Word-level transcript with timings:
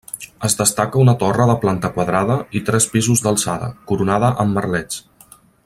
Es 0.47 0.53
destaca 0.61 0.99
una 1.01 1.13
torre 1.23 1.45
de 1.51 1.55
planta 1.65 1.91
quadrada 1.97 2.39
i 2.61 2.63
tres 2.71 2.89
pisos 2.95 3.21
d'alçada, 3.27 3.69
coronada 3.93 4.35
amb 4.45 4.59
merlets. 4.61 4.99